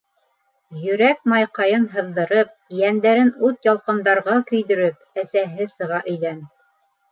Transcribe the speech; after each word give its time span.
Йөрәк 0.85 1.19
майҡайын 1.33 1.85
һыҙҙырып, 1.97 2.55
йәндәрен 2.79 3.31
ут-ялҡындарға 3.51 4.41
көйҙөрөп, 4.51 4.99
әсәһе 5.27 5.71
сыға 5.77 6.05
өйҙән. 6.15 6.45